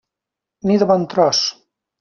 Ni 0.71 0.79
de 0.85 0.89
bon 0.93 1.07
tros. 1.15 1.47